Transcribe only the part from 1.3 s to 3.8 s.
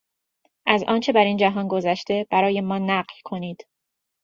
جهان گذشته برای ما نقل کنید!